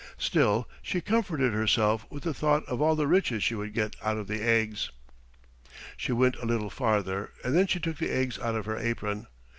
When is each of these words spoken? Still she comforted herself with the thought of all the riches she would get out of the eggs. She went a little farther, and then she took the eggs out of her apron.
Still 0.17 0.67
she 0.81 0.99
comforted 0.99 1.53
herself 1.53 2.07
with 2.09 2.23
the 2.23 2.33
thought 2.33 2.65
of 2.65 2.81
all 2.81 2.95
the 2.95 3.05
riches 3.05 3.43
she 3.43 3.53
would 3.53 3.75
get 3.75 3.95
out 4.01 4.17
of 4.17 4.25
the 4.27 4.41
eggs. 4.41 4.89
She 5.95 6.11
went 6.11 6.37
a 6.37 6.47
little 6.47 6.71
farther, 6.71 7.31
and 7.45 7.55
then 7.55 7.67
she 7.67 7.79
took 7.79 7.97
the 7.97 8.09
eggs 8.09 8.39
out 8.39 8.55
of 8.55 8.65
her 8.65 8.79
apron. 8.79 9.27